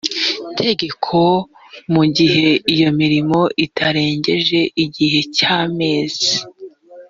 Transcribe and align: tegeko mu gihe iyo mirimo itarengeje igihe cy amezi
tegeko 0.59 1.19
mu 1.93 2.03
gihe 2.15 2.47
iyo 2.73 2.89
mirimo 2.99 3.39
itarengeje 3.65 4.59
igihe 4.83 5.19
cy 5.35 5.41
amezi 5.59 6.31